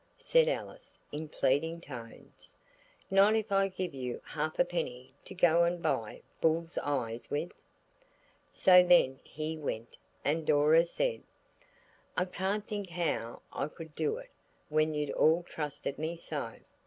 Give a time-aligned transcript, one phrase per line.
[0.17, 2.55] said Alice, in pleading tones,
[3.11, 7.53] "not if I give you a halfpenny to go and buy bulls eyes with?"
[8.51, 11.21] So then he went, and Dora said–
[12.17, 14.31] "I can't think how I could do it
[14.69, 16.55] when you'd all trusted me so.